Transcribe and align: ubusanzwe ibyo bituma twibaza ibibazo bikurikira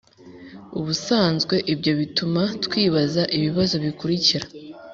ubusanzwe 0.79 1.55
ibyo 1.73 1.91
bituma 1.99 2.43
twibaza 2.65 3.21
ibibazo 3.37 3.75
bikurikira 3.85 4.47